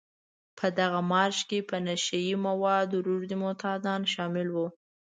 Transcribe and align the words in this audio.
په 0.57 0.65
دغه 0.79 0.99
مارش 1.11 1.39
کې 1.49 1.59
په 1.69 1.77
نشه 1.87 2.17
يي 2.27 2.35
موادو 2.47 3.03
روږدي 3.07 3.35
معتادان 3.43 4.01
شامل 4.13 4.47
وو. 4.51 4.67